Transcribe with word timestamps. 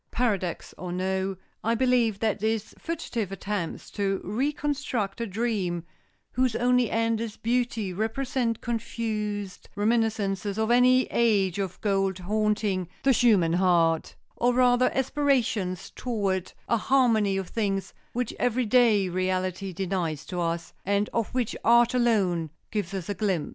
Paradox 0.09 0.73
or 0.79 0.91
no, 0.91 1.37
I 1.63 1.75
believe 1.75 2.17
that 2.21 2.39
these 2.39 2.73
fugitive 2.79 3.31
attempts 3.31 3.91
to 3.91 4.19
reconstruct 4.23 5.21
a 5.21 5.27
dream 5.27 5.83
whose 6.31 6.55
only 6.55 6.89
end 6.89 7.21
is 7.21 7.37
beauty 7.37 7.93
represent 7.93 8.61
confused 8.61 9.69
reminiscences 9.75 10.57
of 10.57 10.71
an 10.71 10.83
age 10.85 11.59
of 11.59 11.79
gold 11.81 12.17
haunting 12.17 12.89
the 13.03 13.11
human 13.11 13.53
heart, 13.53 14.15
or 14.35 14.55
rather 14.55 14.89
aspirations 14.91 15.91
toward 15.91 16.53
a 16.67 16.77
harmony 16.77 17.37
of 17.37 17.49
things 17.49 17.93
which 18.11 18.33
every 18.39 18.65
day 18.65 19.07
reality 19.07 19.71
denies 19.71 20.25
to 20.25 20.41
us, 20.41 20.73
and 20.83 21.09
of 21.13 21.31
which 21.35 21.55
art 21.63 21.93
alone 21.93 22.49
gives 22.71 22.95
us 22.95 23.07
a 23.07 23.13
glimpse." 23.13 23.49